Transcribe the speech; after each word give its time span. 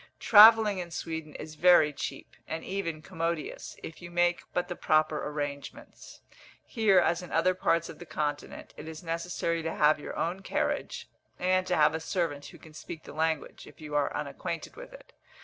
Travelling 0.19 0.79
in 0.79 0.89
Sweden 0.89 1.35
is 1.35 1.53
very 1.53 1.93
cheap, 1.93 2.35
and 2.47 2.63
even 2.65 3.03
commodious, 3.03 3.77
if 3.83 4.01
you 4.01 4.09
make 4.09 4.41
but 4.51 4.67
the 4.67 4.75
proper 4.75 5.23
arrangements. 5.27 6.21
Here, 6.65 6.97
as 6.97 7.21
in 7.21 7.31
other 7.31 7.53
parts 7.53 7.87
of 7.87 7.99
the 7.99 8.05
Continent, 8.07 8.73
it 8.77 8.87
is 8.87 9.03
necessary 9.03 9.61
to 9.61 9.75
have 9.75 9.99
your 9.99 10.15
own 10.17 10.39
carriage, 10.39 11.07
and 11.37 11.67
to 11.67 11.75
have 11.75 11.93
a 11.93 11.99
servant 11.99 12.47
who 12.47 12.57
can 12.57 12.73
speak 12.73 13.03
the 13.03 13.13
language, 13.13 13.67
if 13.67 13.79
you 13.79 13.93
are 13.93 14.11
unacquainted 14.15 14.75
with 14.75 14.91
it. 14.91 15.13